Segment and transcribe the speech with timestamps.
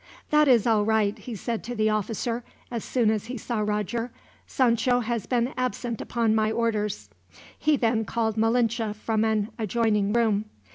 [0.31, 4.09] "That is all right," he said to the officer, as soon as he saw Roger.
[4.47, 7.07] "Sancho has been absent upon my orders."
[7.55, 10.45] He then called Malinche from an adjoining room.